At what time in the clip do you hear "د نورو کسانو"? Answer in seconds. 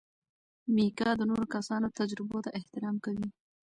1.17-1.95